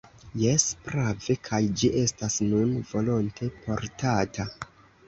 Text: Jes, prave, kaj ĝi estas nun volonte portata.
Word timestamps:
Jes, 0.43 0.63
prave, 0.87 1.35
kaj 1.49 1.61
ĝi 1.83 1.91
estas 2.01 2.41
nun 2.49 2.75
volonte 2.95 3.53
portata. 3.61 4.53